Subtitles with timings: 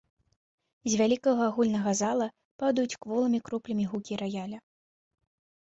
[0.91, 2.27] З вялікага агульнага зала
[2.65, 4.59] падаюць кволымі кроплямі гукі раяля.